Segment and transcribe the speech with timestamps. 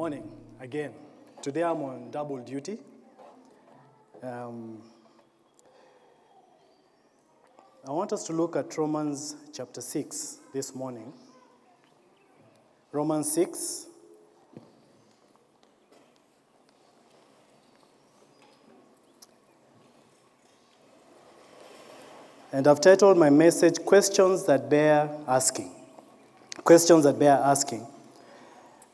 [0.00, 0.94] morning again.
[1.42, 2.78] Today I'm on double duty.
[4.22, 4.80] Um,
[7.86, 11.12] I want us to look at Romans chapter 6 this morning.
[12.92, 13.88] Romans 6.
[22.52, 25.70] And I've titled my message Questions That Bear Asking.
[26.64, 27.86] Questions that bear asking.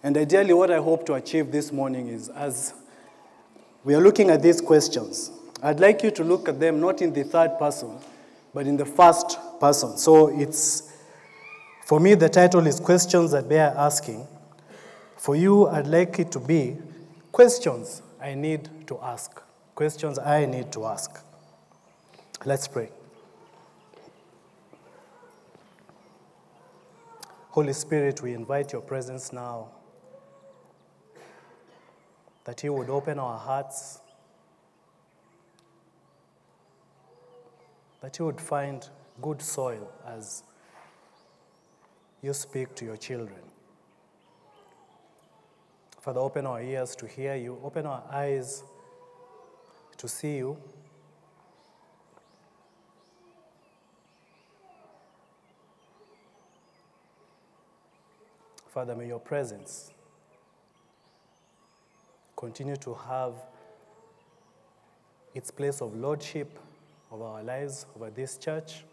[0.06, 2.74] And ideally, what I hope to achieve this morning is as
[3.82, 7.12] we are looking at these questions, I'd like you to look at them not in
[7.12, 7.98] the third person,
[8.54, 9.98] but in the first person.
[9.98, 10.92] So it's,
[11.86, 14.28] for me, the title is Questions That Bear Asking.
[15.16, 16.76] For you, I'd like it to be
[17.32, 19.42] Questions I Need to Ask.
[19.74, 21.20] Questions I need to ask.
[22.44, 22.90] Let's pray.
[27.50, 29.70] Holy Spirit, we invite your presence now
[32.46, 34.00] that you would open our hearts,
[38.00, 38.88] that you would find
[39.20, 40.44] good soil as
[42.22, 43.40] you speak to your children.
[46.00, 48.62] Father, open our ears to hear you, open our eyes
[49.96, 50.56] to see you.
[58.68, 59.90] Father, may your presence
[62.36, 63.32] continue to have
[65.34, 66.58] its place of lordship
[67.10, 68.84] of our lives, over this church,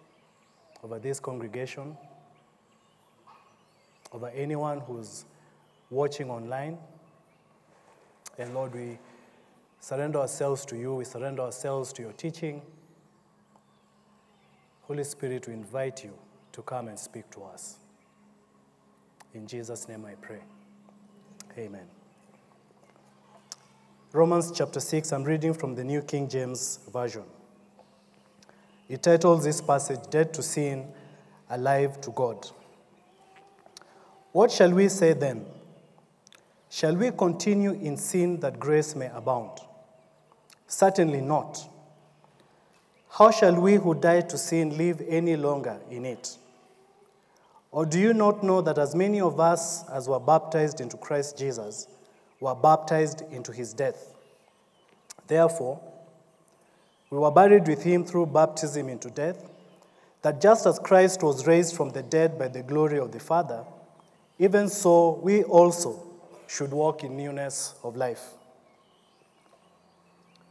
[0.83, 1.97] over this congregation,
[4.11, 5.25] over anyone who's
[5.89, 6.77] watching online.
[8.37, 8.97] And Lord, we
[9.79, 12.61] surrender ourselves to you, we surrender ourselves to your teaching.
[14.83, 16.13] Holy Spirit, we invite you
[16.51, 17.77] to come and speak to us.
[19.33, 20.41] In Jesus' name I pray.
[21.57, 22.02] Amen.
[24.15, 27.23] Romans chapter 6, I'm reading from the New King James Version.
[28.87, 30.85] It titles this passage, Dead to Sin,
[31.49, 32.47] Alive to God.
[34.31, 35.47] What shall we say then?
[36.69, 39.57] Shall we continue in sin that grace may abound?
[40.67, 41.67] Certainly not.
[43.09, 46.37] How shall we who died to sin live any longer in it?
[47.71, 51.35] Or do you not know that as many of us as were baptized into Christ
[51.39, 51.87] Jesus
[52.43, 54.13] were baptized into his death?
[55.27, 55.81] Therefore,
[57.09, 59.49] we were buried with him through baptism into death,
[60.21, 63.63] that just as Christ was raised from the dead by the glory of the Father,
[64.39, 66.03] even so we also
[66.47, 68.23] should walk in newness of life.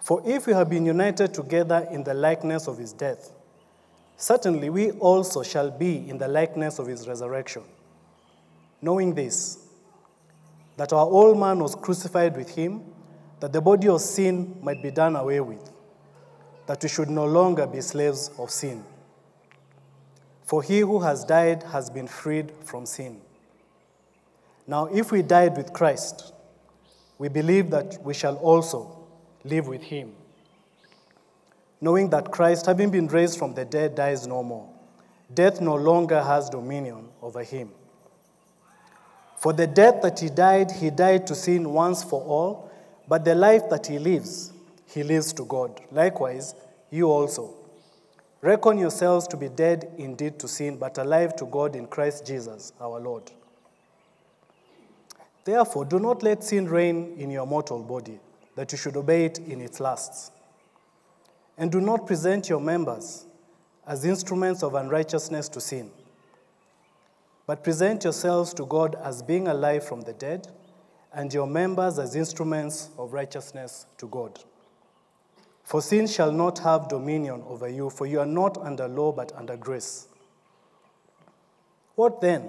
[0.00, 3.30] For if we have been united together in the likeness of his death,
[4.16, 7.62] certainly we also shall be in the likeness of his resurrection.
[8.80, 9.61] Knowing this,
[10.76, 12.82] that our old man was crucified with him,
[13.40, 15.72] that the body of sin might be done away with,
[16.66, 18.84] that we should no longer be slaves of sin.
[20.44, 23.20] For he who has died has been freed from sin.
[24.66, 26.32] Now, if we died with Christ,
[27.18, 29.06] we believe that we shall also
[29.44, 30.12] live with him,
[31.80, 34.68] knowing that Christ, having been raised from the dead, dies no more.
[35.34, 37.70] Death no longer has dominion over him.
[39.42, 42.70] For the death that he died, he died to sin once for all,
[43.08, 44.52] but the life that he lives,
[44.86, 45.80] he lives to God.
[45.90, 46.54] Likewise,
[46.90, 47.52] you also.
[48.40, 52.72] Reckon yourselves to be dead indeed to sin, but alive to God in Christ Jesus
[52.80, 53.32] our Lord.
[55.44, 58.20] Therefore, do not let sin reign in your mortal body,
[58.54, 60.30] that you should obey it in its lusts.
[61.58, 63.26] And do not present your members
[63.88, 65.90] as instruments of unrighteousness to sin,
[67.46, 70.48] but present yourselves to God as being alive from the dead,
[71.12, 74.38] and your members as instruments of righteousness to God.
[75.64, 79.32] For sin shall not have dominion over you, for you are not under law but
[79.34, 80.08] under grace.
[81.94, 82.48] What then?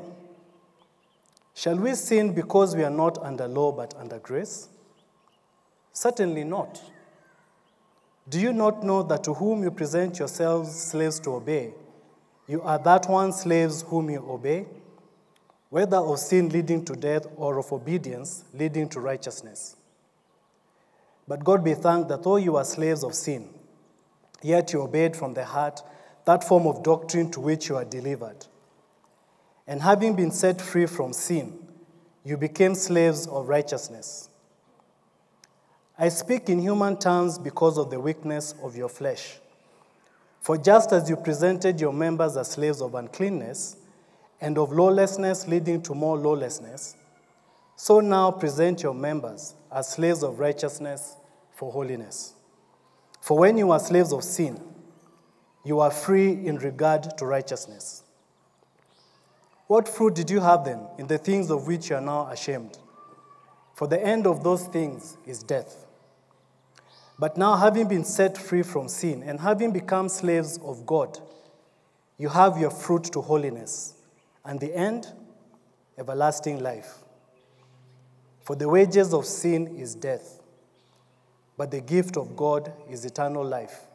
[1.53, 4.69] Shall we sin because we are not under law but under grace?
[5.91, 6.81] Certainly not.
[8.27, 11.73] Do you not know that to whom you present yourselves slaves to obey,
[12.47, 14.65] you are that one slaves whom you obey,
[15.73, 19.75] whether of sin leading to death or of obedience leading to righteousness?
[21.27, 23.49] But God be thanked that though you are slaves of sin,
[24.43, 25.81] yet you obeyed from the heart
[26.25, 28.45] that form of doctrine to which you are delivered.
[29.65, 31.57] And having been set free from sin,
[32.23, 34.29] you became slaves of righteousness.
[35.97, 39.39] I speak in human terms because of the weakness of your flesh.
[40.39, 43.77] For just as you presented your members as slaves of uncleanness
[44.43, 46.95] and of lawlessness leading to more lawlessness,
[47.75, 51.15] So now present your members as slaves of righteousness
[51.51, 52.33] for holiness.
[53.21, 54.59] For when you were slaves of sin,
[55.65, 58.03] you are free in regard to righteousness.
[59.67, 62.77] What fruit did you have then in the things of which you are now ashamed?
[63.75, 65.85] For the end of those things is death.
[67.17, 71.17] But now, having been set free from sin and having become slaves of God,
[72.17, 73.93] you have your fruit to holiness,
[74.45, 75.07] and the end,
[75.97, 76.97] everlasting life.
[78.41, 80.41] For the wages of sin is death,
[81.57, 83.87] but the gift of God is eternal life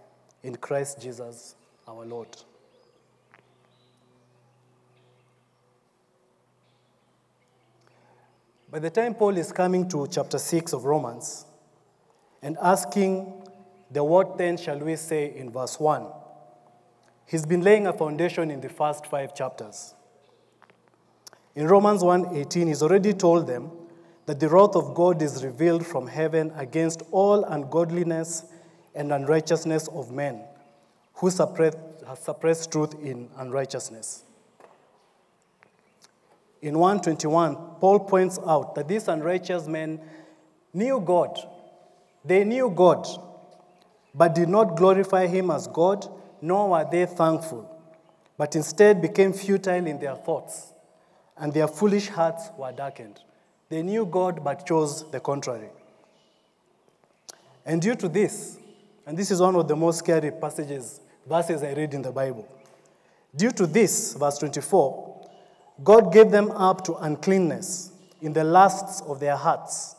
[0.43, 1.55] in Christ Jesus
[1.87, 2.29] our Lord.
[8.71, 11.47] By the time Paul is coming to chapter 6 of Romans
[12.43, 13.33] and asking
[13.91, 16.07] the what then shall we say in verse 1,
[17.25, 19.95] he's been laying a foundation in the first five chapters.
[21.55, 23.71] In Romans 1:18, he's already told them
[24.27, 28.45] that the wrath of God is revealed from heaven against all ungodliness
[28.95, 30.45] and unrighteousness of men
[31.15, 31.75] who suppress,
[32.21, 34.23] suppress truth in unrighteousness.
[36.61, 40.01] In 121, Paul points out that these unrighteous men
[40.75, 41.39] knew God.
[42.25, 43.07] They knew God,
[44.15, 46.07] but did not glorify him as God,
[46.41, 47.69] nor were they thankful,
[48.37, 50.73] but instead became futile in their thoughts,
[51.39, 53.21] and their foolish hearts were darkened.
[53.69, 55.69] They knew God, but chose the contrary.
[57.65, 58.59] And due to this,
[59.07, 62.49] and this is one of the most scary passages, verses I read in the Bible.
[63.37, 65.29] Due to this, verse 24,
[65.85, 69.97] God gave them up to uncleanness in the lusts of their hearts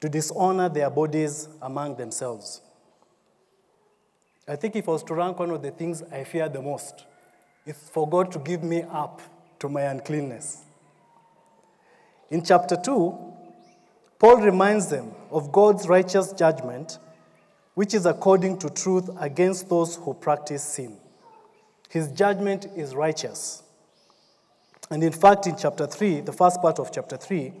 [0.00, 2.60] to dishonor their bodies among themselves.
[4.48, 7.04] I think if I was to rank one of the things I fear the most,
[7.66, 9.20] it's for God to give me up
[9.58, 10.62] to my uncleanness.
[12.30, 13.14] In chapter 2,
[14.18, 16.98] Paul reminds them of God's righteous judgment,
[17.74, 20.96] which is according to truth against those who practice sin.
[21.88, 23.62] His judgment is righteous.
[24.90, 27.52] And in fact, in chapter 3, the first part of chapter 3,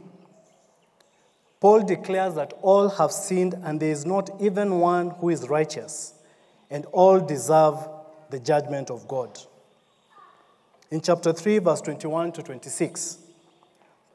[1.60, 6.14] Paul declares that all have sinned and there is not even one who is righteous,
[6.70, 7.88] and all deserve
[8.30, 9.38] the judgment of God.
[10.90, 13.18] In chapter 3, verse 21 to 26,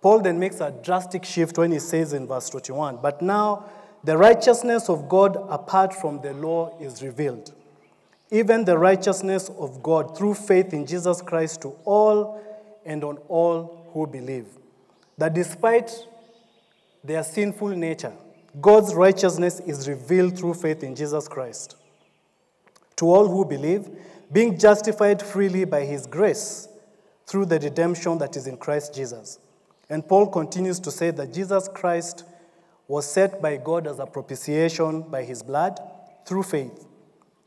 [0.02, 3.66] Paul then makes a drastic shift when he says in verse 21 But now
[4.04, 7.54] the righteousness of God apart from the law is revealed,
[8.32, 12.42] even the righteousness of God through faith in Jesus Christ to all
[12.86, 14.48] and on all who believe.
[15.18, 15.92] That despite
[17.04, 18.14] their sinful nature,
[18.60, 21.76] God's righteousness is revealed through faith in Jesus Christ.
[22.98, 23.90] To all who believe,
[24.32, 26.68] being justified freely by his grace
[27.26, 29.40] through the redemption that is in Christ Jesus.
[29.90, 32.24] And Paul continues to say that Jesus Christ
[32.88, 35.80] was set by God as a propitiation by his blood
[36.26, 36.86] through faith.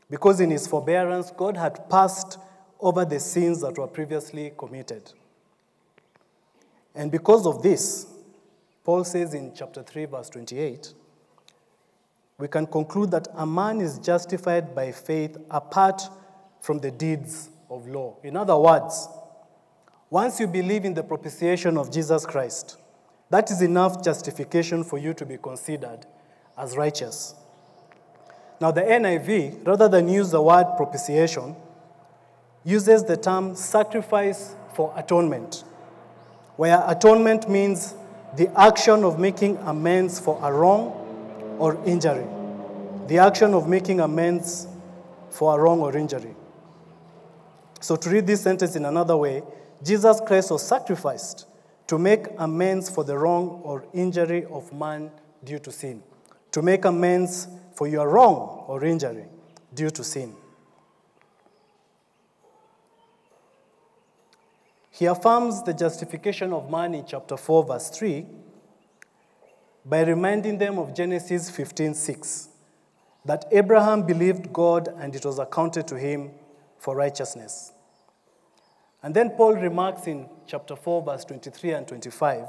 [0.09, 2.37] Because in his forbearance, God had passed
[2.79, 5.11] over the sins that were previously committed.
[6.93, 8.07] And because of this,
[8.83, 10.93] Paul says in chapter 3, verse 28,
[12.37, 16.03] we can conclude that a man is justified by faith apart
[16.65, 18.15] from the deeds of law.
[18.23, 19.07] In other words,
[20.09, 22.77] once you believe in the propitiation of Jesus Christ,
[23.29, 26.07] that is enough justification for you to be considered
[26.57, 27.35] as righteous.
[28.59, 31.55] Now, the NIV, rather than use the word propitiation,
[32.63, 35.63] uses the term sacrifice for atonement
[36.55, 37.93] where atonement means
[38.37, 40.87] the action of making amends for a wrong
[41.59, 42.25] or injury.
[43.07, 44.67] The action of making amends
[45.29, 46.33] for a wrong or injury.
[47.85, 49.43] So, to read this sentence in another way,
[49.83, 51.45] Jesus Christ was sacrificed
[51.85, 55.11] to make amends for the wrong or injury of man
[55.43, 56.01] due to sin,
[56.51, 59.25] to make amends for your wrong or injury
[59.71, 60.33] due to sin.
[64.89, 68.25] He affirms the justification of man in chapter 4, verse 3,
[69.85, 72.47] by reminding them of Genesis 15:6,
[73.25, 76.31] that Abraham believed God and it was accounted to him
[76.79, 77.73] for righteousness.
[79.05, 82.47] And then Paul remarks in chapter 4, verse 23 and 25,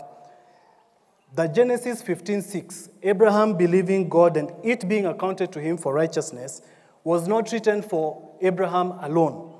[1.36, 6.62] that Genesis 15:6, Abraham believing God and it being accounted to him for righteousness,
[7.04, 9.52] was not written for Abraham alone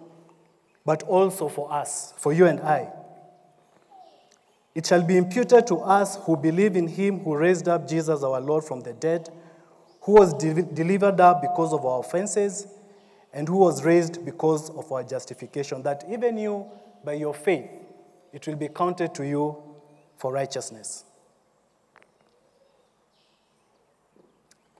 [0.86, 2.88] but also for us, for you and I.
[4.74, 8.40] It shall be imputed to us who believe in him who raised up Jesus our
[8.40, 9.28] Lord from the dead,
[10.02, 12.68] who was de- delivered up because of our offenses,
[13.32, 16.66] and who was raised because of our justification, that even you,
[17.06, 17.70] by your faith,
[18.32, 19.56] it will be counted to you
[20.16, 21.04] for righteousness.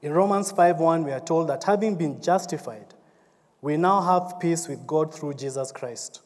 [0.03, 2.95] In Romans 5:1 we are told that having been justified,
[3.63, 6.21] we now have peace with God through Jesus Christ,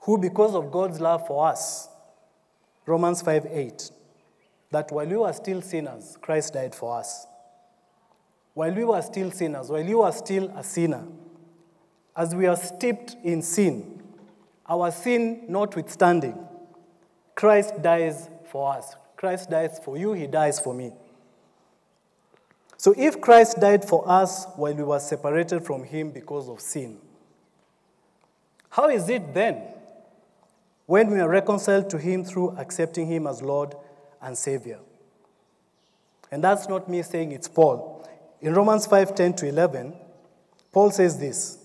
[0.00, 1.88] who because of God's love for us,
[2.84, 3.92] Romans 5:8,
[4.72, 7.28] that while we were still sinners, Christ died for us.
[8.54, 11.06] While we were still sinners, while you were still a sinner,
[12.16, 14.01] as we are steeped in sin,
[14.68, 16.38] our sin notwithstanding,
[17.34, 18.96] Christ dies for us.
[19.16, 20.92] Christ dies for you, he dies for me.
[22.76, 26.98] So if Christ died for us while we were separated from him because of sin,
[28.70, 29.62] how is it then
[30.86, 33.74] when we are reconciled to him through accepting him as Lord
[34.20, 34.80] and Savior?
[36.32, 38.08] And that's not me saying it's Paul.
[38.40, 39.94] In Romans 5 10 to 11,
[40.72, 41.58] Paul says this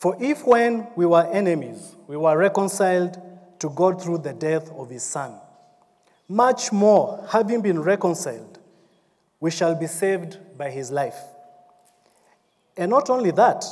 [0.00, 3.20] For if when we were enemies, we were reconciled
[3.58, 5.34] to God through the death of his Son,
[6.26, 8.58] much more, having been reconciled,
[9.40, 11.18] we shall be saved by his life.
[12.78, 13.62] And not only that,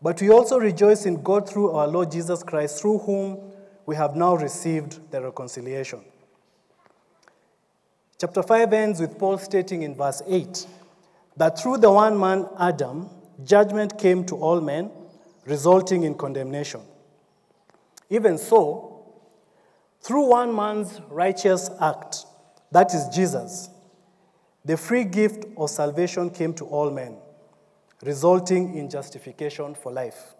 [0.00, 3.52] but we also rejoice in God through our Lord Jesus Christ, through whom
[3.84, 6.04] we have now received the reconciliation.
[8.20, 10.66] Chapter 5 ends with Paul stating in verse 8
[11.36, 13.10] that through the one man, Adam,
[13.42, 14.90] judgment came to all men,
[15.44, 16.80] resulting in condemnation.
[18.10, 19.04] Even so,
[20.00, 22.26] through one man's righteous act,
[22.70, 23.68] that is Jesus,
[24.64, 27.16] the free gift of salvation came to all men,
[28.02, 30.34] resulting in justification for life.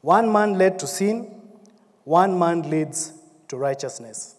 [0.00, 1.40] One man led to sin,
[2.04, 3.12] one man leads
[3.48, 4.36] to righteousness.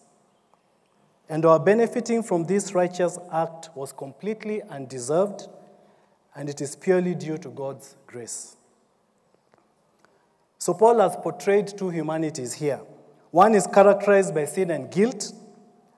[1.28, 5.48] And our benefiting from this righteous act was completely undeserved,
[6.34, 8.56] and it is purely due to God's grace.
[10.60, 12.80] So, Paul has portrayed two humanities here.
[13.30, 15.32] One is characterized by sin and guilt,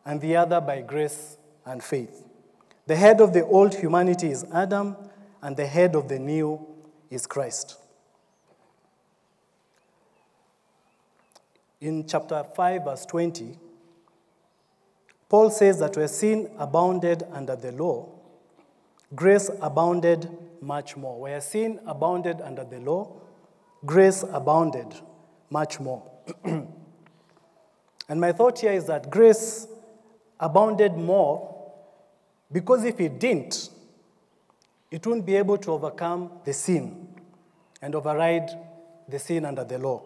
[0.07, 2.25] and the other by grace and faith.
[2.87, 4.97] The head of the old humanity is Adam,
[5.43, 6.65] and the head of the new
[7.11, 7.77] is Christ.
[11.81, 13.59] In chapter 5, verse 20,
[15.29, 18.09] Paul says that where sin abounded under the law,
[19.13, 21.19] grace abounded much more.
[21.19, 23.22] Where sin abounded under the law,
[23.85, 24.95] grace abounded
[25.51, 26.03] much more.
[26.45, 26.69] and
[28.09, 29.67] my thought here is that grace
[30.39, 31.49] abounded more
[32.51, 33.71] because if it didn't,
[34.91, 37.09] it wouldn't be able to overcome the sin
[37.81, 38.51] and override
[39.09, 40.03] the sin under the law.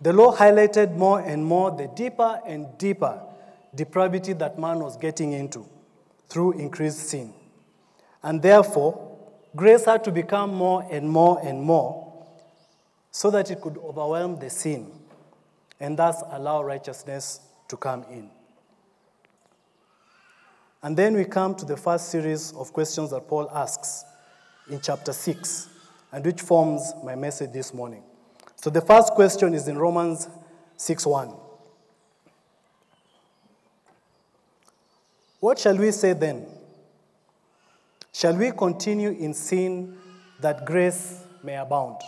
[0.00, 3.20] The law highlighted more and more the deeper and deeper
[3.74, 5.66] depravity that man was getting into
[6.28, 7.32] through increased sin.
[8.22, 9.16] And therefore,
[9.54, 12.07] grace had to become more and more and more
[13.10, 14.90] so that it could overwhelm the sin
[15.80, 18.30] and thus allow righteousness to come in.
[20.82, 24.04] And then we come to the first series of questions that Paul asks
[24.70, 25.68] in chapter 6,
[26.12, 28.02] and which forms my message this morning.
[28.56, 30.28] So the first question is in Romans
[30.76, 31.34] 6:1.
[35.40, 36.46] What shall we say then?
[38.12, 39.96] Shall we continue in sin
[40.40, 42.02] that grace may abound?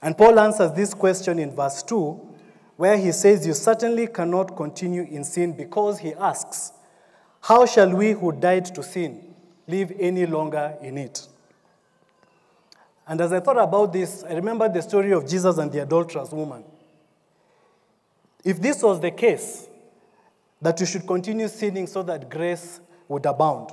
[0.00, 2.28] And Paul answers this question in verse 2,
[2.76, 6.72] where he says, You certainly cannot continue in sin because he asks,
[7.40, 9.34] How shall we who died to sin
[9.66, 11.26] live any longer in it?
[13.06, 16.30] And as I thought about this, I remember the story of Jesus and the adulterous
[16.30, 16.62] woman.
[18.44, 19.66] If this was the case,
[20.60, 23.70] that you should continue sinning so that grace would abound,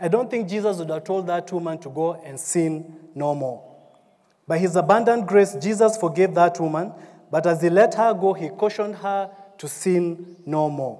[0.00, 3.69] I don't think Jesus would have told that woman to go and sin no more.
[4.50, 6.92] By his abundant grace, Jesus forgave that woman,
[7.30, 10.98] but as he let her go, he cautioned her to sin no more.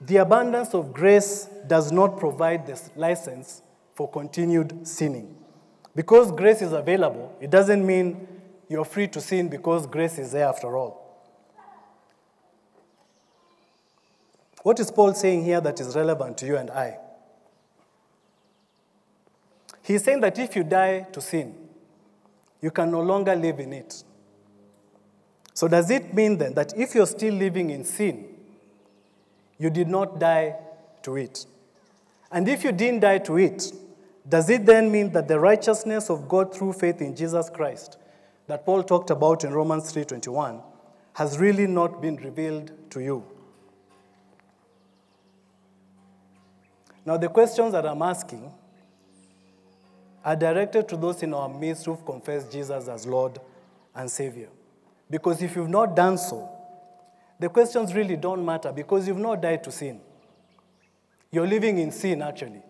[0.00, 3.62] The abundance of grace does not provide the license
[3.96, 5.34] for continued sinning.
[5.96, 8.28] Because grace is available, it doesn't mean
[8.68, 11.20] you're free to sin because grace is there after all.
[14.62, 16.98] What is Paul saying here that is relevant to you and I?
[19.82, 21.61] He's saying that if you die to sin,
[22.62, 24.04] you can no longer live in it.
[25.52, 28.24] So, does it mean then that if you're still living in sin,
[29.58, 30.56] you did not die
[31.02, 31.44] to it?
[32.30, 33.70] And if you didn't die to it,
[34.26, 37.98] does it then mean that the righteousness of God through faith in Jesus Christ
[38.46, 40.62] that Paul talked about in Romans 3:21
[41.14, 43.24] has really not been revealed to you?
[47.04, 48.52] Now the questions that I'm asking
[50.24, 53.38] are directed to those in our midst who've confessed Jesus as Lord
[53.94, 54.48] and Savior.
[55.10, 56.48] Because if you've not done so,
[57.38, 60.00] the questions really don't matter because you've not died to sin.
[61.32, 62.62] you're living in sin, actually.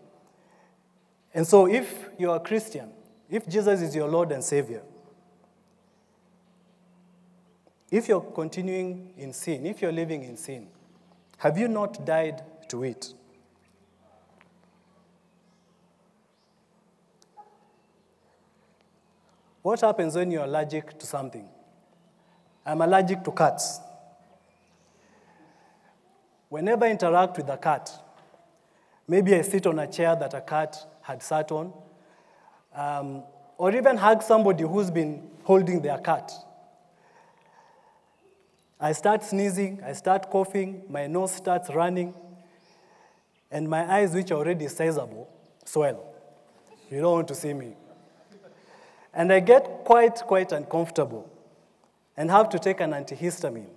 [1.33, 2.89] And so, if you're a Christian,
[3.29, 4.81] if Jesus is your Lord and Savior,
[7.91, 10.67] if you're continuing in sin, if you're living in sin,
[11.37, 13.13] have you not died to it?
[19.63, 21.47] What happens when you're allergic to something?
[22.65, 23.79] I'm allergic to cats.
[26.49, 27.89] Whenever I interact with a cat,
[29.07, 31.73] maybe I sit on a chair that a cat had sat on,
[32.75, 33.23] um,
[33.57, 36.31] or even hug somebody who's been holding their cat.
[38.81, 42.13] I start sneezing, I start coughing, my nose starts running,
[43.49, 45.29] and my eyes, which are already sizable,
[45.63, 46.03] swell.
[46.91, 47.77] You don't want to see me.
[49.13, 51.29] And I get quite, quite uncomfortable
[52.17, 53.69] and have to take an antihistamine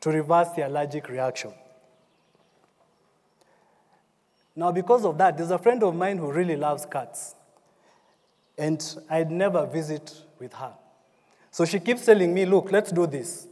[0.00, 1.52] to reverse the allergic reaction.
[4.56, 7.34] Now, because of that, there's a friend of mine who really loves cats.
[8.56, 10.72] And I'd never visit with her.
[11.50, 13.48] So she keeps telling me, look, let's do this.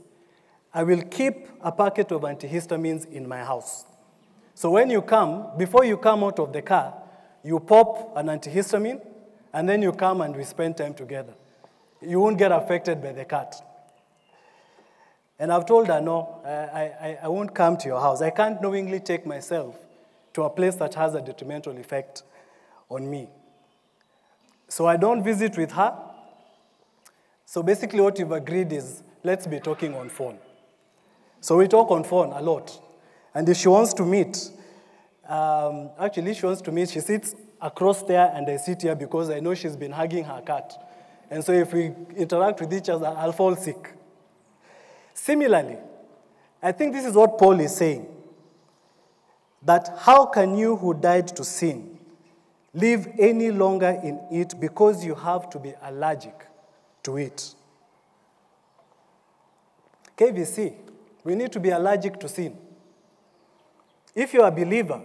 [0.74, 3.84] I will keep a packet of antihistamines in my house.
[4.54, 6.94] So when you come, before you come out of the car,
[7.42, 9.00] you pop an antihistamine,
[9.52, 11.34] and then you come and we spend time together.
[12.00, 13.54] You won't get affected by the cat.
[15.38, 18.22] And I've told her, no, I, I, I won't come to your house.
[18.22, 19.76] I can't knowingly take myself
[20.34, 22.22] to a place that has a detrimental effect
[22.88, 23.28] on me.
[24.68, 25.96] So I don't visit with her.
[27.44, 30.38] So basically, what we've agreed is let's be talking on phone.
[31.40, 32.80] So we talk on phone a lot.
[33.34, 34.50] And if she wants to meet,
[35.28, 39.30] um, actually, she wants to meet, she sits across there and I sit here because
[39.30, 40.76] I know she's been hugging her cat.
[41.30, 43.94] And so if we interact with each other, I'll fall sick.
[45.14, 45.78] Similarly,
[46.62, 48.06] I think this is what Paul is saying
[49.62, 51.98] that how can you who died to sin
[52.74, 56.34] live any longer in it because you have to be allergic
[57.04, 57.54] to it?
[60.16, 60.74] KVC,
[61.24, 62.56] we need to be allergic to sin.
[64.14, 65.00] If you're a believer,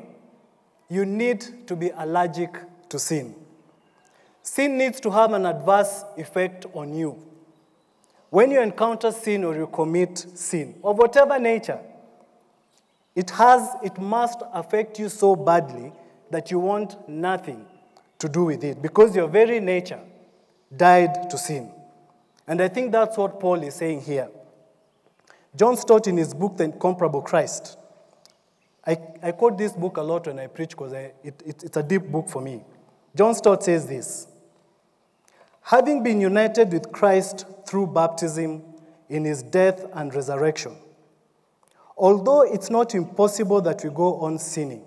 [0.90, 2.56] you need to be allergic
[2.90, 3.36] to sin.
[4.42, 7.22] Sin needs to have an adverse effect on you.
[8.30, 11.80] When you encounter sin or you commit sin, of whatever nature,
[13.16, 15.92] it has, it must affect you so badly
[16.30, 17.66] that you want nothing
[18.20, 20.00] to do with it because your very nature
[20.76, 21.72] died to sin.
[22.48, 24.30] And I think that's what Paul is saying here.
[25.56, 27.77] John Stott, in his book, The Incomparable Christ,
[28.88, 31.84] I, I quote this book a lot when I preach because it, it, it's a
[31.84, 32.64] deep book for me.
[33.16, 34.28] John Stott says this
[35.64, 38.64] Having been united with Christ through baptism
[39.10, 40.78] in his death and resurrection,
[41.98, 44.86] although it's not impossible that we go on sinning,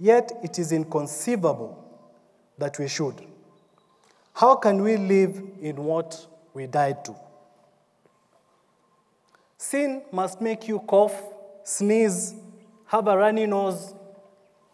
[0.00, 1.84] yet it is inconceivable
[2.58, 3.14] that we should.
[4.34, 7.14] How can we live in what we died to?
[9.58, 11.14] Sin must make you cough,
[11.62, 12.34] sneeze,
[12.86, 13.94] have a runny nose,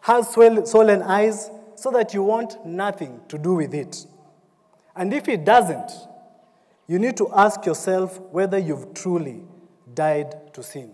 [0.01, 4.05] have swollen eyes, so that you want nothing to do with it.
[4.95, 5.91] And if it doesn't,
[6.87, 9.43] you need to ask yourself whether you've truly
[9.93, 10.93] died to sin.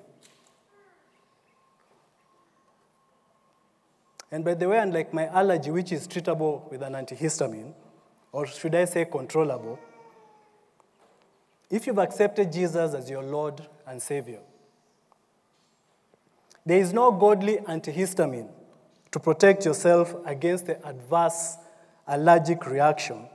[4.32, 7.74] And by the way, unlike my allergy, which is treatable with an antihistamine,
[8.32, 9.80] or should I say controllable,
[11.70, 14.40] if you've accepted Jesus as your Lord and Savior,
[16.66, 18.50] there is no godly antihistamine
[19.12, 21.58] to protect yourself against the adverse
[22.08, 23.28] allergic reaction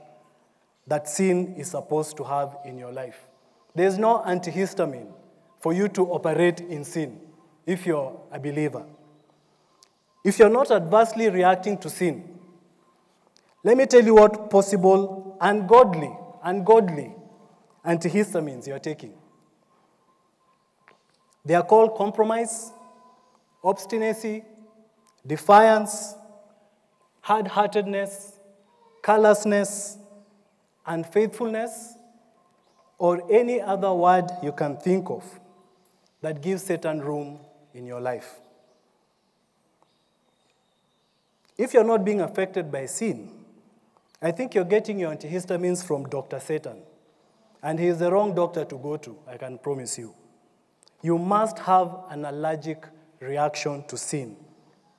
[0.87, 3.27] that sin is supposed to have in your life.
[3.73, 5.11] There's no antihistamine
[5.59, 7.19] for you to operate in sin
[7.65, 8.85] if you're a believer.
[10.23, 12.39] If you're not adversely reacting to sin,
[13.63, 17.15] let me tell you what possible ungodly, ungodly
[17.85, 19.13] antihistamines you're taking.
[21.43, 22.71] They are called compromise,
[23.65, 24.43] obstinacy,
[25.25, 26.15] defiance,
[27.21, 28.39] hard heartedness,
[29.01, 29.97] callousness,
[30.85, 31.95] unfaithfulness,
[32.99, 35.23] or any other word you can think of
[36.21, 37.39] that gives Satan room
[37.73, 38.35] in your life.
[41.57, 43.31] If you're not being affected by sin,
[44.21, 46.39] I think you're getting your antihistamines from Dr.
[46.39, 46.83] Satan.
[47.63, 50.13] And he is the wrong doctor to go to, I can promise you.
[51.01, 52.85] You must have an allergic
[53.19, 54.35] reaction to sin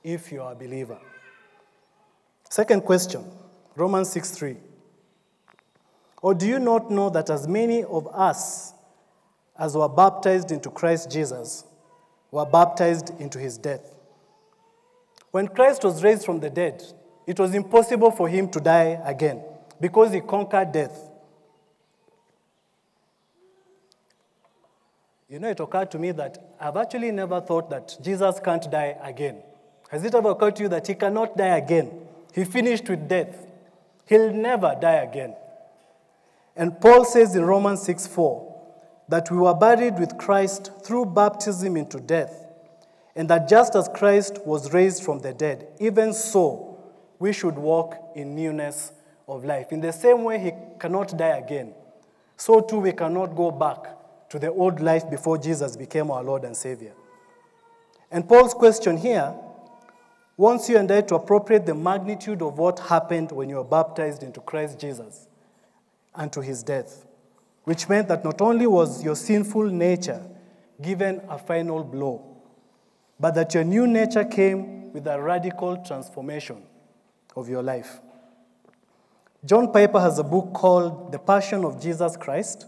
[0.03, 0.99] if you are a believer.
[2.49, 3.23] Second question
[3.75, 4.57] Romans 6 3.
[6.21, 8.73] Or do you not know that as many of us
[9.57, 11.63] as were baptized into Christ Jesus
[12.31, 13.95] were baptized into his death?
[15.31, 16.83] When Christ was raised from the dead,
[17.27, 19.43] it was impossible for him to die again
[19.79, 20.97] because he conquered death.
[25.29, 28.97] You know, it occurred to me that I've actually never thought that Jesus can't die
[29.03, 29.43] again.
[29.89, 31.91] Has it ever occurred to you that he cannot die again?
[32.33, 33.45] He finished with death.
[34.05, 35.35] He'll never die again.
[36.55, 38.55] And Paul says in Romans 6 4
[39.09, 42.45] that we were buried with Christ through baptism into death,
[43.15, 46.79] and that just as Christ was raised from the dead, even so
[47.19, 48.91] we should walk in newness
[49.27, 49.71] of life.
[49.71, 51.73] In the same way, he cannot die again,
[52.35, 53.96] so too we cannot go back
[54.29, 56.93] to the old life before Jesus became our Lord and Savior.
[58.11, 59.33] And Paul's question here
[60.35, 64.23] wants you and I to appropriate the magnitude of what happened when you were baptized
[64.23, 65.27] into Christ Jesus
[66.15, 67.05] and to his death,
[67.63, 70.23] which meant that not only was your sinful nature
[70.81, 72.23] given a final blow,
[73.19, 76.61] but that your new nature came with a radical transformation
[77.35, 77.99] of your life.
[79.45, 82.65] John Piper has a book called The Passion of Jesus Christ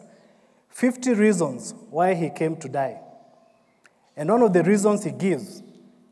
[0.69, 3.01] 50 reasons why he came to die.
[4.15, 5.63] And one of the reasons he gives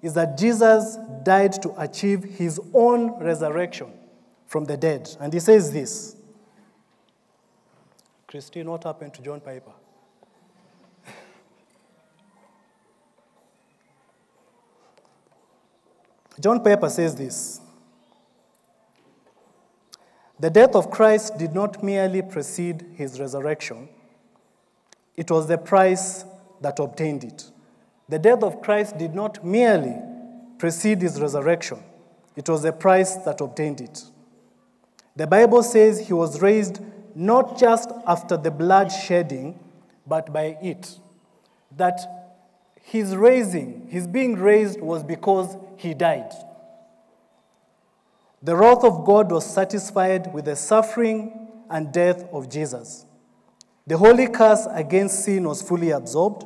[0.01, 3.91] is that Jesus died to achieve his own resurrection
[4.45, 5.09] from the dead.
[5.19, 6.15] And he says this
[8.27, 9.71] Christine, what happened to John Piper?
[16.39, 17.59] John Piper says this
[20.39, 23.89] The death of Christ did not merely precede his resurrection,
[25.17, 26.23] it was the price
[26.61, 27.51] that obtained it.
[28.07, 29.97] The death of Christ did not merely
[30.59, 31.83] precede his resurrection,
[32.35, 34.03] it was the price that obtained it.
[35.15, 36.79] The Bible says he was raised
[37.15, 39.59] not just after the blood shedding,
[40.05, 40.99] but by it.
[41.75, 41.99] That
[42.83, 46.31] his raising, his being raised, was because he died.
[48.43, 53.06] The wrath of God was satisfied with the suffering and death of Jesus.
[53.87, 56.45] The holy curse against sin was fully absorbed.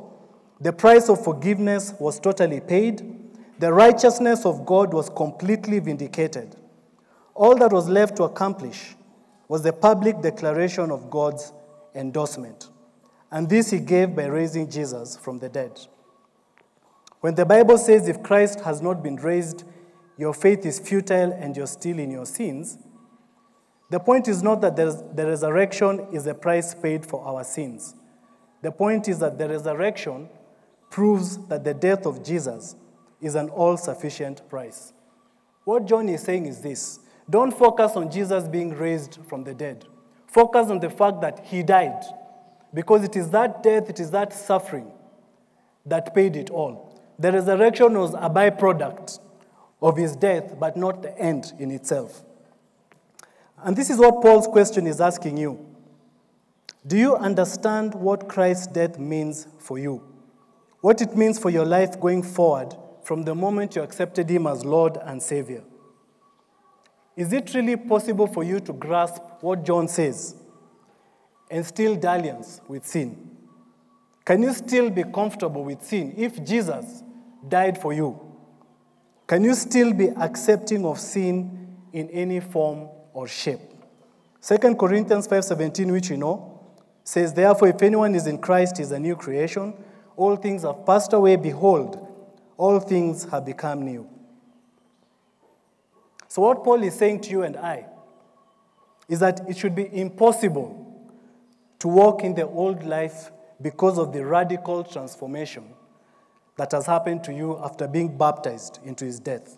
[0.60, 3.18] The price of forgiveness was totally paid.
[3.58, 6.54] The righteousness of God was completely vindicated.
[7.34, 8.94] All that was left to accomplish
[9.48, 11.52] was the public declaration of God's
[11.94, 12.68] endorsement.
[13.30, 15.80] And this he gave by raising Jesus from the dead.
[17.20, 19.64] When the Bible says, if Christ has not been raised,
[20.16, 22.78] your faith is futile and you're still in your sins,
[23.92, 27.94] the point is not that the resurrection is a price paid for our sins.
[28.62, 30.30] The point is that the resurrection
[30.88, 32.74] proves that the death of Jesus
[33.20, 34.94] is an all sufficient price.
[35.64, 39.84] What John is saying is this don't focus on Jesus being raised from the dead,
[40.26, 42.02] focus on the fact that he died.
[42.72, 44.90] Because it is that death, it is that suffering
[45.84, 46.98] that paid it all.
[47.18, 49.18] The resurrection was a byproduct
[49.82, 52.24] of his death, but not the end in itself.
[53.64, 55.64] And this is what Paul's question is asking you.
[56.86, 60.02] Do you understand what Christ's death means for you?
[60.80, 64.64] What it means for your life going forward from the moment you accepted Him as
[64.64, 65.62] Lord and Savior?
[67.16, 70.34] Is it really possible for you to grasp what John says
[71.50, 73.30] and still dalliance with sin?
[74.24, 77.02] Can you still be comfortable with sin if Jesus
[77.48, 78.18] died for you?
[79.26, 83.60] Can you still be accepting of sin in any form or shape.
[84.40, 86.60] 2 Corinthians 5:17, which you know,
[87.04, 89.74] says, Therefore, if anyone is in Christ, he is a new creation.
[90.16, 91.36] All things have passed away.
[91.36, 92.08] Behold,
[92.56, 94.08] all things have become new.
[96.28, 97.86] So, what Paul is saying to you and I
[99.08, 100.78] is that it should be impossible
[101.78, 105.74] to walk in the old life because of the radical transformation
[106.56, 109.56] that has happened to you after being baptized into his death.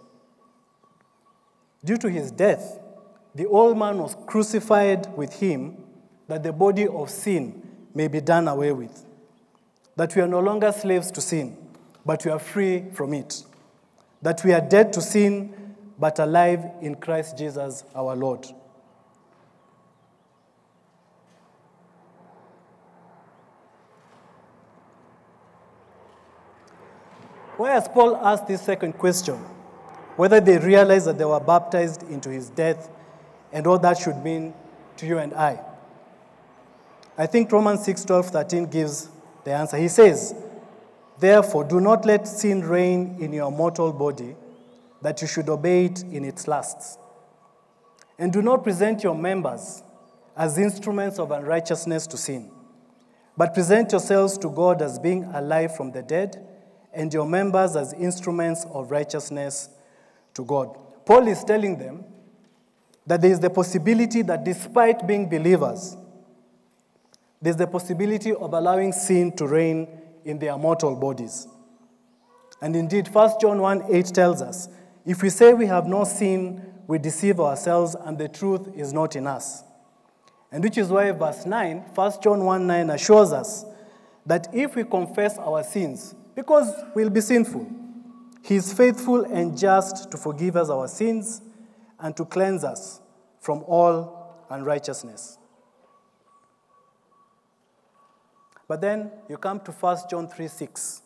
[1.84, 2.80] Due to his death,
[3.34, 5.76] the old man was crucified with him
[6.28, 7.62] that the body of sin
[7.94, 9.04] may be done away with.
[9.96, 11.56] That we are no longer slaves to sin,
[12.06, 13.42] but we are free from it.
[14.22, 18.46] That we are dead to sin, but alive in Christ Jesus our Lord.
[27.56, 29.36] Why has Paul asked this second question?
[30.16, 32.88] Whether they realized that they were baptized into his death
[33.54, 34.52] and what that should mean
[34.96, 35.60] to you and I.
[37.16, 39.08] I think Romans 6 12, 13 gives
[39.44, 39.76] the answer.
[39.76, 40.34] He says,
[41.20, 44.34] Therefore, do not let sin reign in your mortal body,
[45.00, 46.98] that you should obey it in its lusts.
[48.18, 49.84] And do not present your members
[50.36, 52.50] as instruments of unrighteousness to sin,
[53.36, 56.44] but present yourselves to God as being alive from the dead,
[56.92, 59.68] and your members as instruments of righteousness
[60.34, 60.76] to God.
[61.06, 62.04] Paul is telling them
[63.06, 65.96] that there is the possibility that despite being believers,
[67.40, 69.86] there's the possibility of allowing sin to reign
[70.24, 71.46] in their mortal bodies.
[72.62, 74.68] And indeed, 1 John 1 8 tells us
[75.04, 79.16] if we say we have no sin, we deceive ourselves and the truth is not
[79.16, 79.62] in us.
[80.50, 83.66] And which is why verse 9, 1 John 1 9 assures us
[84.24, 87.70] that if we confess our sins, because we'll be sinful,
[88.42, 91.42] he is faithful and just to forgive us our sins
[92.00, 93.00] and to cleanse us
[93.40, 95.38] from all unrighteousness.
[98.66, 101.02] But then you come to 1 John 3 6,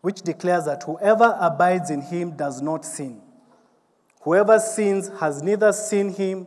[0.00, 3.20] which declares that whoever abides in him does not sin.
[4.22, 6.46] Whoever sins has neither seen him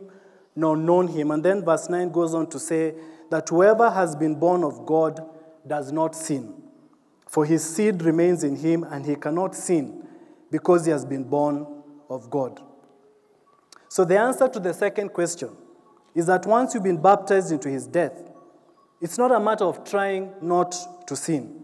[0.54, 1.30] nor known him.
[1.30, 2.94] And then verse 9 goes on to say
[3.30, 5.20] that whoever has been born of God
[5.66, 6.54] does not sin.
[7.28, 10.06] For his seed remains in him, and he cannot sin
[10.50, 11.66] because he has been born
[12.08, 12.62] of God.
[13.88, 15.50] So, the answer to the second question
[16.14, 18.30] is that once you've been baptized into his death,
[19.00, 20.74] it's not a matter of trying not
[21.06, 21.62] to sin.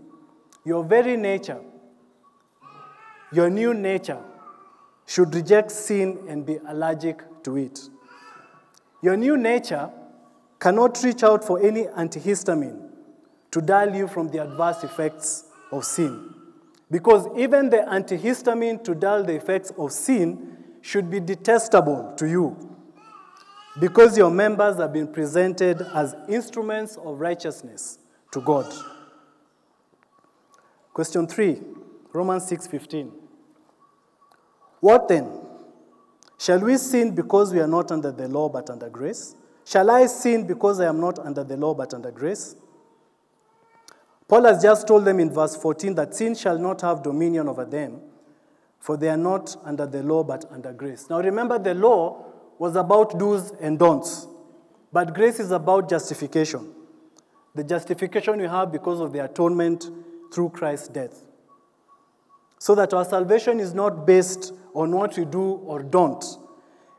[0.65, 1.61] Your very nature,
[3.33, 4.21] your new nature,
[5.07, 7.81] should reject sin and be allergic to it.
[9.01, 9.91] Your new nature
[10.61, 12.89] cannot reach out for any antihistamine
[13.51, 16.35] to dull you from the adverse effects of sin.
[16.91, 20.52] Because even the antihistamine to dull the effects of sin
[20.83, 22.57] should be detestable to you.
[23.81, 27.99] Because your members have been presented as instruments of righteousness
[28.33, 28.71] to God.
[30.93, 31.63] Question 3,
[32.13, 33.11] Romans 6:15.
[34.81, 35.41] What then?
[36.37, 39.37] Shall we sin because we are not under the law but under grace?
[39.65, 42.57] Shall I sin because I am not under the law but under grace?
[44.29, 47.65] Paul has just told them in verse 14 that sin shall not have dominion over
[47.65, 48.01] them,
[48.83, 51.09] for they are not under the law but under grace.
[51.09, 52.27] Now remember, the law
[52.59, 54.27] was about do's and don'ts,
[54.93, 56.75] but grace is about justification.
[57.55, 59.89] The justification we have because of the atonement
[60.35, 61.23] through Christ's death.
[62.59, 66.25] So that our salvation is not based on what we do or don't,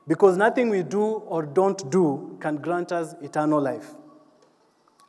[0.07, 3.93] because nothing we do or don't do can grant us eternal life.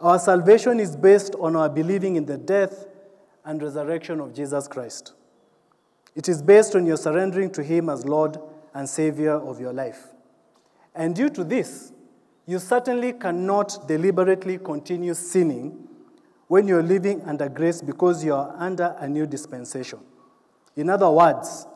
[0.00, 2.87] Our salvation is based on our believing in the death
[3.44, 5.12] and resurrection of Jesus Christ.
[6.14, 8.38] It is based on your surrendering to Him as Lord
[8.72, 10.07] and Savior of your life.
[10.94, 11.92] And due to this,
[12.46, 15.88] you certainly cannot deliberately continue sinning
[16.46, 19.98] when you're living under grace because you are under a new dispensation.
[20.77, 21.66] In other words,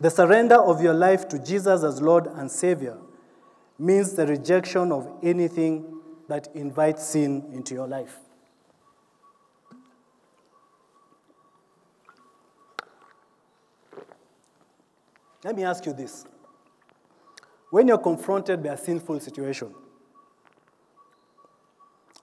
[0.00, 2.98] the surrender of your life to Jesus as Lord and Savior
[3.78, 8.18] means the rejection of anything that invites sin into your life.
[15.44, 16.24] Let me ask you this.
[17.70, 19.74] When you're confronted by a sinful situation,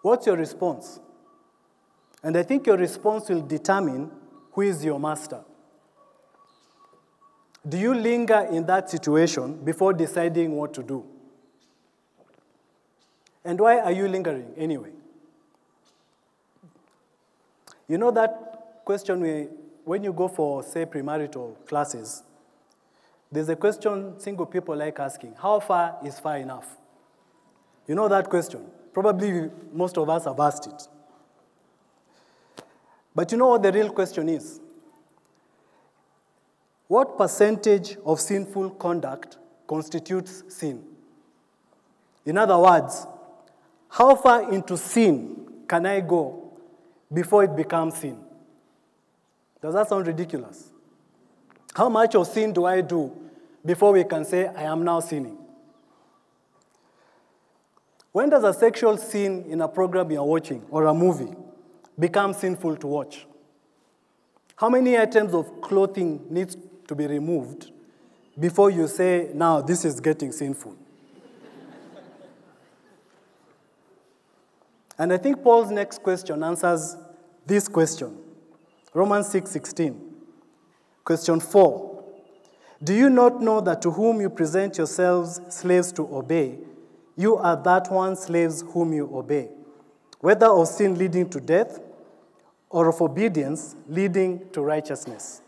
[0.01, 0.99] what's your response?
[2.23, 4.09] And I think your response will determine
[4.53, 5.41] who is your master.
[7.67, 11.05] Do you linger in that situation before deciding what to do?
[13.45, 14.91] And why are you lingering anyway?
[17.87, 19.47] You know that question we,
[19.83, 22.23] when you go for, say, premarital classes,
[23.31, 26.67] there's a question single people like asking How far is far enough?
[27.87, 28.65] You know that question?
[28.93, 30.87] Probably most of us have asked it.
[33.15, 34.59] But you know what the real question is?
[36.87, 40.83] What percentage of sinful conduct constitutes sin?
[42.25, 43.07] In other words,
[43.89, 46.51] how far into sin can I go
[47.11, 48.17] before it becomes sin?
[49.61, 50.70] Does that sound ridiculous?
[51.73, 53.11] How much of sin do I do
[53.65, 55.37] before we can say, I am now sinning?
[58.11, 61.33] When does a sexual sin in a program you're watching or a movie
[61.97, 63.25] become sinful to watch?
[64.57, 66.57] How many items of clothing needs
[66.87, 67.71] to be removed
[68.37, 70.75] before you say, now this is getting sinful?
[74.97, 76.97] and I think Paul's next question answers
[77.45, 78.17] this question.
[78.93, 80.10] Romans 6:16.
[81.03, 82.03] Question 4.
[82.83, 86.57] Do you not know that to whom you present yourselves slaves to obey,
[87.15, 89.49] you are that one slaves whom you obey,
[90.19, 91.79] whether of sin leading to death
[92.69, 95.41] or of obedience leading to righteousness?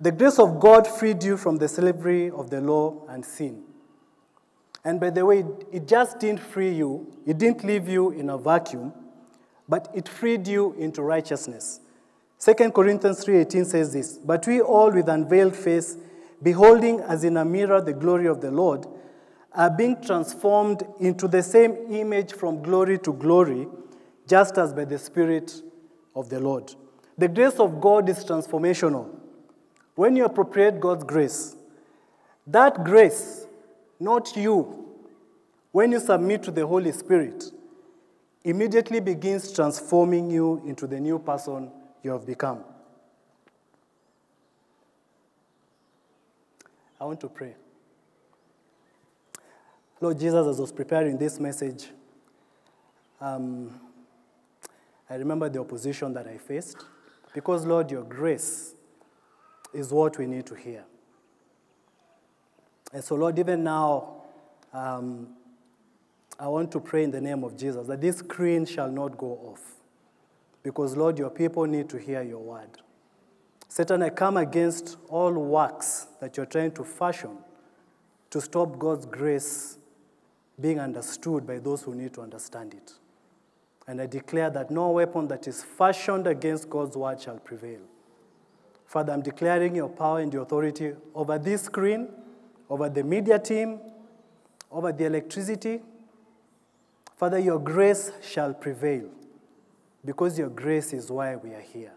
[0.00, 3.62] The grace of God freed you from the slavery of the law and sin.
[4.84, 8.38] And by the way, it just didn't free you, it didn't leave you in a
[8.38, 8.92] vacuum,
[9.68, 11.80] but it freed you into righteousness
[12.44, 15.96] 2 Corinthians 3:18 says this, "But we all with unveiled face,
[16.42, 18.84] beholding as in a mirror the glory of the Lord,
[19.52, 23.68] are being transformed into the same image from glory to glory,
[24.26, 25.62] just as by the Spirit
[26.16, 26.74] of the Lord."
[27.16, 29.06] The grace of God is transformational.
[29.94, 31.54] When you appropriate God's grace,
[32.48, 33.46] that grace,
[34.00, 34.66] not you,
[35.70, 37.52] when you submit to the Holy Spirit,
[38.42, 41.70] immediately begins transforming you into the new person
[42.02, 42.64] you have become.
[47.00, 47.54] I want to pray.
[50.00, 51.88] Lord Jesus, as I was preparing this message,
[53.20, 53.80] um,
[55.08, 56.76] I remember the opposition that I faced
[57.34, 58.74] because, Lord, your grace
[59.72, 60.84] is what we need to hear.
[62.92, 64.22] And so, Lord, even now,
[64.72, 65.28] um,
[66.38, 69.38] I want to pray in the name of Jesus that this screen shall not go
[69.44, 69.81] off.
[70.62, 72.68] Because, Lord, your people need to hear your word.
[73.68, 77.38] Satan, I come against all works that you're trying to fashion
[78.30, 79.78] to stop God's grace
[80.60, 82.92] being understood by those who need to understand it.
[83.86, 87.80] And I declare that no weapon that is fashioned against God's word shall prevail.
[88.86, 92.08] Father, I'm declaring your power and your authority over this screen,
[92.68, 93.80] over the media team,
[94.70, 95.80] over the electricity.
[97.16, 99.08] Father, your grace shall prevail
[100.04, 101.92] because your grace is why we are here.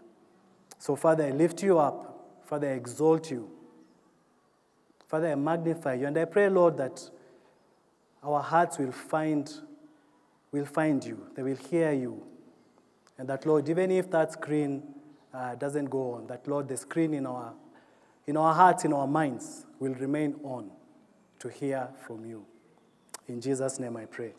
[0.78, 2.42] So, Father, I lift you up.
[2.44, 3.50] Father, I exalt you.
[5.08, 6.06] Father, I magnify you.
[6.06, 7.08] And I pray, Lord, that
[8.22, 9.52] our hearts will find,
[10.52, 11.26] will find you.
[11.34, 12.24] They will hear you.
[13.18, 14.82] And that, Lord, even if that screen
[15.32, 17.54] uh, doesn't go on, that, Lord, the screen in our,
[18.26, 20.70] in our hearts, in our minds, will remain on
[21.38, 22.44] to hear from you.
[23.28, 24.34] In Jesus' name I pray.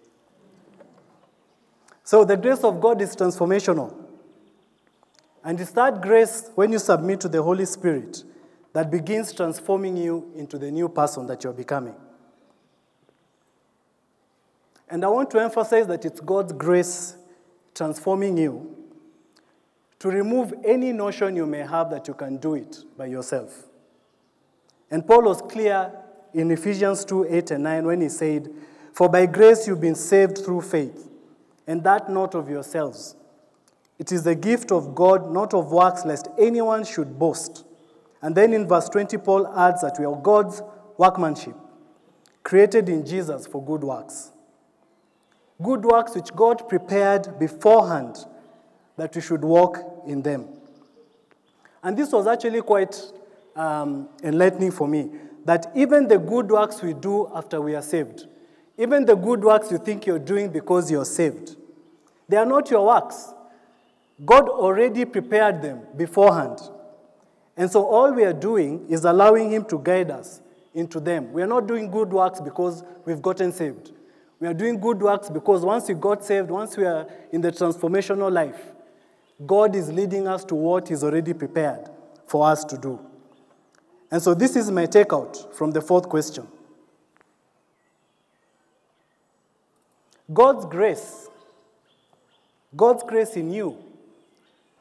[2.08, 3.94] So the grace of God is transformational.
[5.44, 8.24] And it's that grace, when you submit to the Holy Spirit,
[8.72, 11.96] that begins transforming you into the new person that you're becoming.
[14.90, 17.18] And I want to emphasize that it's God's grace
[17.76, 18.74] transforming you
[20.00, 23.66] to remove any notion you may have that you can do it by yourself.
[24.90, 25.92] And Paul was clear
[26.34, 28.50] in Ephesians 2 8 and 9 when he said,
[28.94, 31.07] For by grace you've been saved through faith
[31.68, 33.16] and that not of yourselves.
[34.00, 37.66] It is the gift of God, not of works, lest anyone should boast.
[38.22, 40.62] And then in verse 20, Paul adds that we are God's
[40.98, 41.56] workmanship,
[42.44, 44.32] created in Jesus for good works.
[45.62, 48.18] Good works which God prepared beforehand
[48.96, 50.48] that we should walk in them.
[51.84, 53.00] And this was actually quite
[53.56, 55.10] um, enlightening for me
[55.46, 58.28] that even the good works we do after we are saved,
[58.78, 61.56] even the good works you think you're doing because you're saved,
[62.30, 63.34] they are not your works.
[64.26, 66.60] God already prepared them beforehand.
[67.56, 70.42] And so all we are doing is allowing Him to guide us
[70.74, 71.34] into them.
[71.34, 73.92] We are not doing good works because we've gotten saved.
[74.40, 77.52] We are doing good works because once we got saved, once we are in the
[77.52, 78.60] transformational life,
[79.46, 81.90] God is leading us to what He's already prepared
[82.28, 83.00] for us to do.
[84.12, 86.48] And so this is my takeout from the fourth question
[90.34, 91.30] God's grace,
[92.76, 93.78] God's grace in you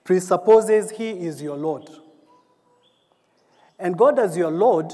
[0.02, 1.88] presupposes He is your Lord.
[3.78, 4.92] And God, as your Lord,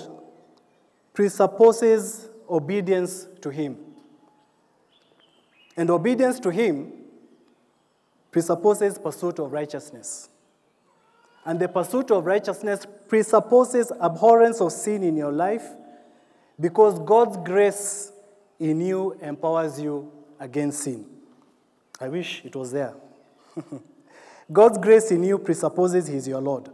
[1.12, 3.76] presupposes obedience to Him.
[5.76, 6.92] And obedience to Him
[8.30, 10.30] presupposes pursuit of righteousness.
[11.44, 15.66] And the pursuit of righteousness presupposes abhorrence of sin in your life
[16.58, 18.12] because God's grace
[18.58, 20.10] in you empowers you
[20.42, 21.06] against sin.
[22.00, 22.94] I wish it was there.
[24.52, 26.68] God's grace in you presupposes He's your Lord.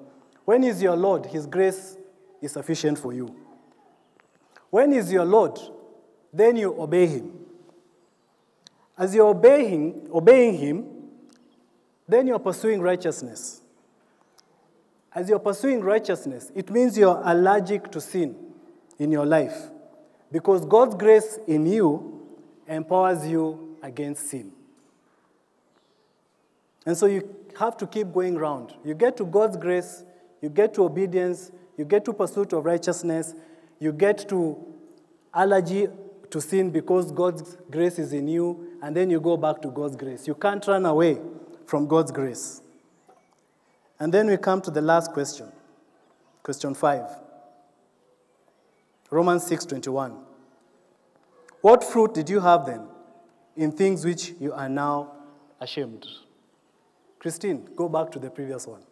[0.46, 1.96] When He's your Lord, His grace
[2.40, 3.36] is sufficient for you.
[4.70, 5.58] When He's your Lord,
[6.32, 7.32] then you obey Him.
[8.96, 10.86] As you're obeying, obeying Him,
[12.08, 13.60] then you're pursuing righteousness.
[15.14, 18.34] As you're pursuing righteousness, it means you're allergic to sin
[18.98, 19.56] in your life
[20.32, 22.17] because God's grace in you
[22.68, 24.52] empowers you against sin.
[26.86, 28.74] And so you have to keep going round.
[28.84, 30.04] You get to God's grace,
[30.40, 33.34] you get to obedience, you get to pursuit of righteousness,
[33.80, 34.56] you get to
[35.34, 35.88] allergy
[36.30, 39.96] to sin because God's grace is in you, and then you go back to God's
[39.96, 40.26] grace.
[40.26, 41.18] You can't run away
[41.66, 42.62] from God's grace.
[43.98, 45.50] And then we come to the last question.
[46.42, 47.04] Question 5.
[49.10, 50.27] Romans 6:21.
[51.60, 52.86] What fruit did you have then
[53.56, 55.12] in things which you are now
[55.60, 56.06] ashamed?
[57.18, 58.82] Christine, go back to the previous one.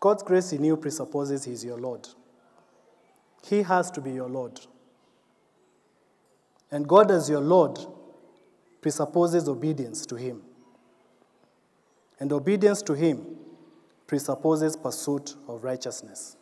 [0.00, 2.08] God's grace in you presupposes He is your Lord.
[3.42, 4.60] He has to be your Lord.
[6.70, 7.78] And God, as your Lord,
[8.80, 10.42] presupposes obedience to Him.
[12.18, 13.35] And obedience to Him
[14.06, 16.36] presupposes pursuit of righteousness.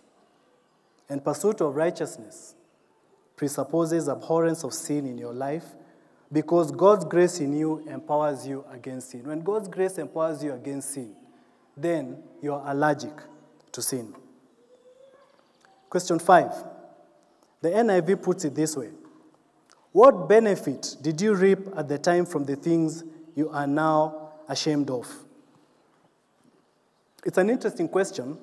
[1.08, 2.54] And pursuit of righteousness
[3.36, 5.64] presupposes abhorrence of sin in your life
[6.32, 9.24] because God's grace in you empowers you against sin.
[9.24, 11.14] When God's grace empowers you against sin,
[11.76, 13.12] then you are allergic
[13.72, 14.14] to sin.
[15.88, 16.52] Question five.
[17.60, 18.90] The NIV puts it this way
[19.92, 23.04] What benefit did you reap at the time from the things
[23.34, 25.23] you are now ashamed of?
[27.24, 28.38] It's an interesting question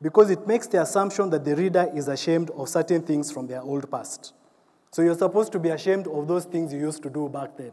[0.00, 3.60] because it makes the assumption that the reader is ashamed of certain things from their
[3.60, 4.32] old past.
[4.90, 7.72] So you're supposed to be ashamed of those things you used to do back then.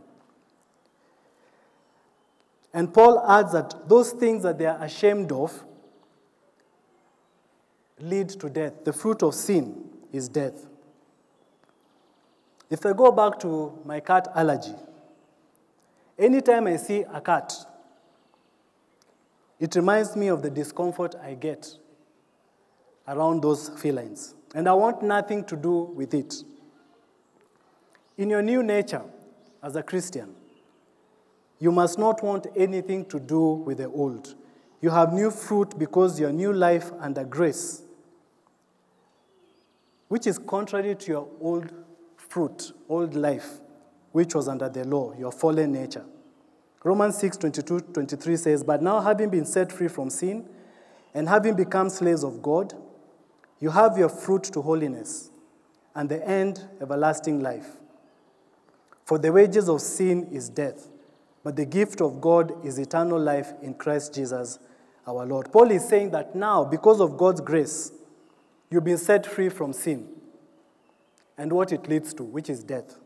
[2.74, 5.64] And Paul adds that those things that they are ashamed of
[8.00, 8.84] lead to death.
[8.84, 10.68] The fruit of sin is death.
[12.70, 14.76] If I go back to my cat allergy,
[16.20, 17.54] anytime I see a cat,
[19.60, 21.68] it reminds me of the discomfort I get
[23.08, 24.36] around those felines.
[24.54, 26.36] And I want nothing to do with it.
[28.18, 29.04] In your new nature
[29.64, 30.36] as a Christian,
[31.60, 34.36] you must not want anything to do with the old.
[34.82, 37.82] You have new fruit because your new life under grace,
[40.08, 41.72] which is contrary to your old
[42.16, 43.60] fruit, old life,
[44.12, 46.06] which was under the law, your fallen nature.
[46.88, 50.48] Romans 6 22 23 says, But now, having been set free from sin
[51.14, 52.74] and having become slaves of God,
[53.60, 55.30] you have your fruit to holiness
[55.94, 57.76] and the end, everlasting life.
[59.04, 60.88] For the wages of sin is death,
[61.44, 64.58] but the gift of God is eternal life in Christ Jesus
[65.06, 65.52] our Lord.
[65.52, 67.92] Paul is saying that now, because of God's grace,
[68.70, 70.08] you've been set free from sin
[71.38, 72.98] and what it leads to, which is death.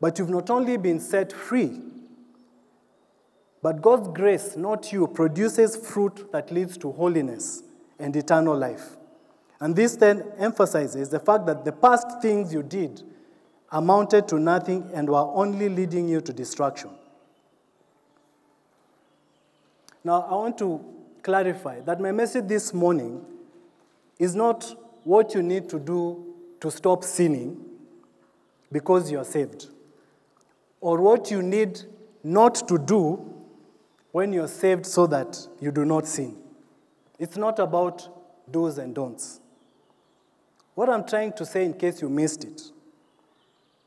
[0.00, 1.80] But you've not only been set free,
[3.62, 7.62] but God's grace, not you, produces fruit that leads to holiness
[7.98, 8.96] and eternal life.
[9.60, 13.02] And this then emphasizes the fact that the past things you did
[13.70, 16.90] amounted to nothing and were only leading you to destruction.
[20.02, 20.84] Now, I want to
[21.22, 23.24] clarify that my message this morning
[24.18, 27.64] is not what you need to do to stop sinning
[28.72, 29.68] because you are saved,
[30.80, 31.80] or what you need
[32.24, 33.32] not to do
[34.12, 36.36] when you're saved so that you do not sin.
[37.18, 38.08] It's not about
[38.50, 39.40] do's and don'ts.
[40.74, 42.62] What I'm trying to say, in case you missed it,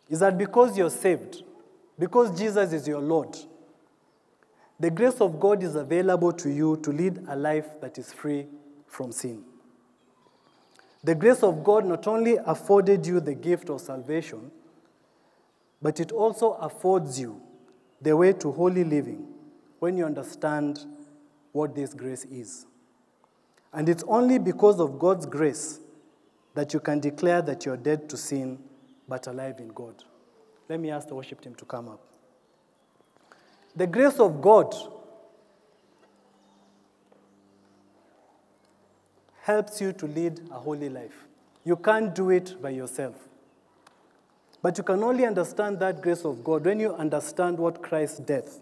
[0.09, 1.43] is that because you're saved,
[1.97, 3.37] because Jesus is your Lord,
[4.79, 8.47] the grace of God is available to you to lead a life that is free
[8.87, 9.43] from sin.
[11.03, 14.51] The grace of God not only afforded you the gift of salvation,
[15.81, 17.41] but it also affords you
[18.01, 19.34] the way to holy living
[19.79, 20.85] when you understand
[21.51, 22.65] what this grace is.
[23.73, 25.79] And it's only because of God's grace
[26.53, 28.59] that you can declare that you're dead to sin
[29.07, 30.03] but alive in God.
[30.69, 32.01] Let me ask the worship team to come up.
[33.75, 34.73] The grace of God
[39.41, 41.25] helps you to lead a holy life.
[41.65, 43.15] You can't do it by yourself.
[44.61, 48.59] But you can only understand that grace of God when you understand what Christ's death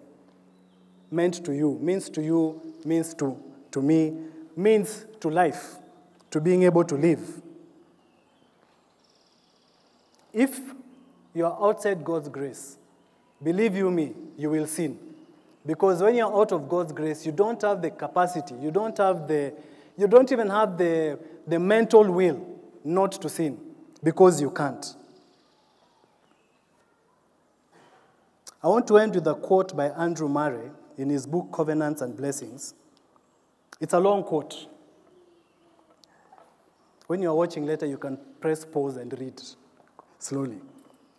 [1.13, 3.37] meant to you, means to you, means to,
[3.71, 4.13] to me,
[4.55, 5.75] means to life,
[6.31, 7.41] to being able to live.
[10.33, 10.59] If
[11.33, 12.77] you are outside God's grace,
[13.41, 14.97] believe you me, you will sin.
[15.65, 19.27] Because when you're out of God's grace, you don't have the capacity, you don't have
[19.27, 19.53] the,
[19.95, 22.45] you don't even have the, the mental will
[22.83, 23.57] not to sin
[24.03, 24.95] because you can't.
[28.61, 32.15] I want to end with a quote by Andrew Murray in his book Covenants and
[32.15, 32.73] Blessings.
[33.79, 34.67] It's a long quote.
[37.07, 39.41] When you're watching later, you can press pause and read
[40.19, 40.59] slowly.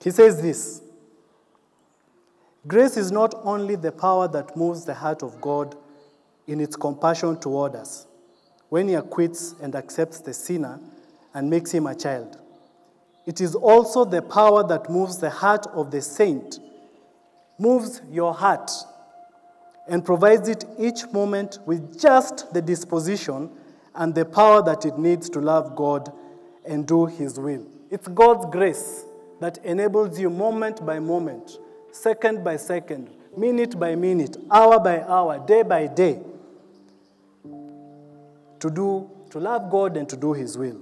[0.03, 0.83] He says this
[2.67, 5.77] Grace is not only the power that moves the heart of God
[6.47, 8.07] in its compassion toward us
[8.71, 10.81] when He acquits and accepts the sinner
[11.35, 12.39] and makes him a child.
[13.27, 16.61] It is also the power that moves the heart of the saint,
[17.59, 18.71] moves your heart,
[19.89, 23.51] and provides it each moment with just the disposition
[23.95, 26.13] and the power that it needs to love God
[26.65, 27.67] and do His will.
[27.91, 29.05] It's God's grace
[29.41, 31.59] that enables you moment by moment,
[31.93, 36.21] second by second, minute by minute, hour by hour, day by day,
[38.61, 40.81] to do to love God and to do his will.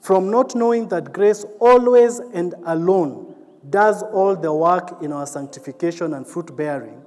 [0.00, 3.34] From not knowing that grace always and alone
[3.68, 7.02] does all the work in our sanctification and fruit bearing,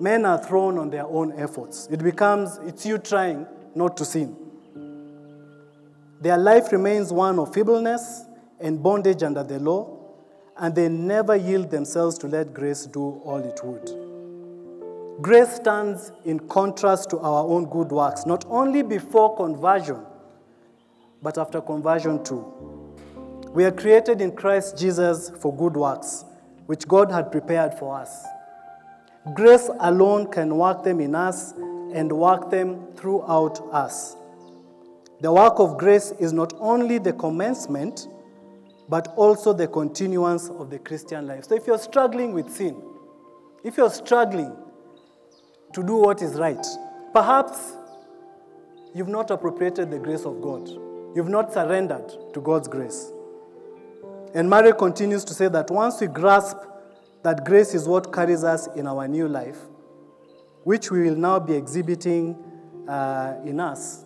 [0.00, 1.88] men are thrown on their own efforts.
[1.90, 4.36] It becomes it's you trying not to sin.
[6.20, 8.24] Their life remains one of feebleness
[8.60, 9.98] and bondage under the law,
[10.56, 13.90] and they never yield themselves to let grace do all it would.
[15.20, 20.00] Grace stands in contrast to our own good works, not only before conversion,
[21.22, 22.44] but after conversion too.
[23.50, 26.24] We are created in Christ Jesus for good works,
[26.66, 28.24] which God had prepared for us.
[29.32, 31.52] Grace alone can work them in us
[31.94, 34.16] and work them throughout us.
[35.20, 38.08] The work of grace is not only the commencement,
[38.88, 41.44] but also the continuance of the Christian life.
[41.44, 42.82] So if you're struggling with sin,
[43.62, 44.54] if you're struggling
[45.72, 46.66] to do what is right,
[47.14, 47.72] perhaps
[48.94, 50.68] you've not appropriated the grace of God.
[51.16, 53.10] You've not surrendered to God's grace.
[54.34, 56.58] And Murray continues to say that once we grasp
[57.24, 59.58] that grace is what carries us in our new life,
[60.62, 62.36] which we will now be exhibiting
[62.86, 64.04] uh, in us,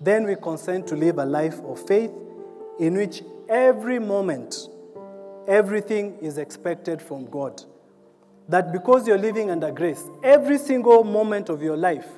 [0.00, 2.10] then we consent to live a life of faith
[2.80, 4.68] in which every moment,
[5.46, 7.62] everything is expected from God.
[8.48, 12.08] That because you're living under grace, every single moment of your life,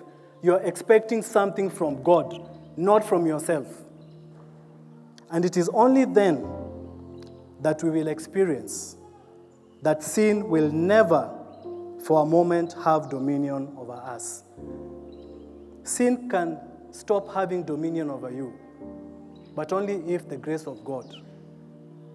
[0.41, 3.67] you're expecting something from God, not from yourself.
[5.33, 6.47] And it is only then
[7.61, 8.98] that we will experience
[9.83, 11.31] that sin will never,
[12.03, 14.45] for a moment, have dominion over us.
[15.85, 16.59] Sin can
[16.91, 18.53] stop having dominion over you,
[19.55, 21.07] but only if the grace of God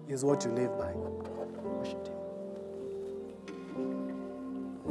[0.08, 0.92] is what you live by.